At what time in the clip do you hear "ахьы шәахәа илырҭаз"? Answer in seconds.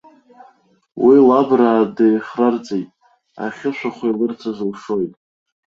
3.45-4.59